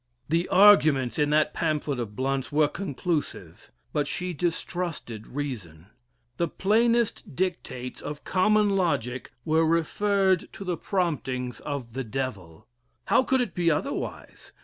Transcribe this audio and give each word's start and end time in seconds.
The 0.29 0.47
arguments 0.49 1.19
in 1.19 1.29
that 1.29 1.53
pamphlet 1.53 1.99
of 1.99 2.15
Blount's 2.15 2.51
were 2.51 2.67
conclusive, 2.67 3.69
but 3.93 4.07
she 4.07 4.33
distrusted 4.33 5.27
reason. 5.27 5.89
The 6.37 6.47
plainest 6.47 7.35
dictates 7.35 8.01
of 8.01 8.23
common 8.23 8.71
logic 8.71 9.31
were 9.45 9.63
referred 9.63 10.51
to 10.53 10.63
the 10.63 10.75
promptings 10.75 11.59
of 11.59 11.93
the 11.93 12.03
Devil. 12.03 12.65
How 13.05 13.21
could 13.21 13.41
it 13.41 13.53
be 13.53 13.69
otherwise? 13.69 14.53